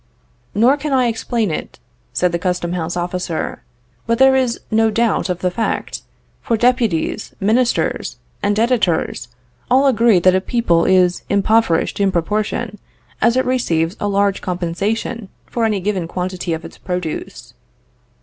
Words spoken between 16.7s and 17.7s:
produce.